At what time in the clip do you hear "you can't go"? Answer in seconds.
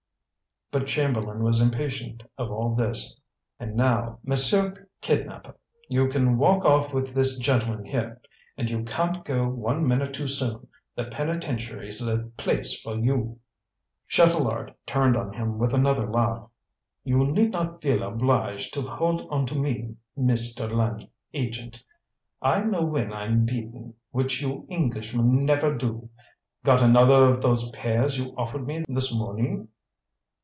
8.69-9.49